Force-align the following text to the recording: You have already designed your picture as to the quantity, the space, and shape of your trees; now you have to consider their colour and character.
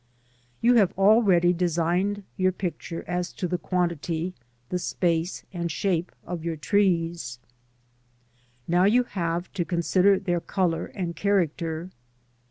You 0.61 0.73
have 0.77 0.93
already 0.97 1.53
designed 1.53 2.23
your 2.35 2.51
picture 2.51 3.03
as 3.07 3.31
to 3.33 3.47
the 3.47 3.59
quantity, 3.59 4.33
the 4.69 4.79
space, 4.79 5.43
and 5.53 5.71
shape 5.71 6.11
of 6.25 6.43
your 6.43 6.55
trees; 6.55 7.37
now 8.67 8.85
you 8.85 9.03
have 9.03 9.53
to 9.53 9.63
consider 9.63 10.17
their 10.17 10.41
colour 10.41 10.87
and 10.87 11.15
character. 11.15 11.91